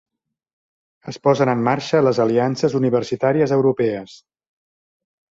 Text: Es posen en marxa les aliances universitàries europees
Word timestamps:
Es 1.11 1.17
posen 1.25 1.51
en 1.51 1.59
marxa 1.67 1.99
les 2.05 2.19
aliances 2.23 2.75
universitàries 2.79 3.53
europees 3.59 4.15